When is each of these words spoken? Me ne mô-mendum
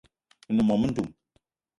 Me 0.53 0.53
ne 0.57 0.63
mô-mendum 0.67 1.07